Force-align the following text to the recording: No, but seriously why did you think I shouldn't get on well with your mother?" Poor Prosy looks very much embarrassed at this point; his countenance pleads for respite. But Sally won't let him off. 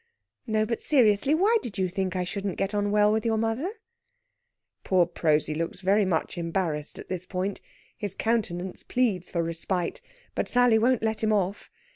No, 0.47 0.65
but 0.65 0.81
seriously 0.81 1.35
why 1.35 1.59
did 1.61 1.77
you 1.77 1.87
think 1.87 2.15
I 2.15 2.23
shouldn't 2.23 2.57
get 2.57 2.73
on 2.73 2.89
well 2.89 3.11
with 3.11 3.23
your 3.23 3.37
mother?" 3.37 3.71
Poor 4.83 5.05
Prosy 5.05 5.53
looks 5.53 5.81
very 5.81 6.05
much 6.05 6.39
embarrassed 6.39 6.97
at 6.97 7.07
this 7.07 7.27
point; 7.27 7.61
his 7.95 8.15
countenance 8.15 8.81
pleads 8.81 9.29
for 9.29 9.43
respite. 9.43 10.01
But 10.33 10.47
Sally 10.47 10.79
won't 10.79 11.03
let 11.03 11.23
him 11.23 11.31
off. 11.31 11.69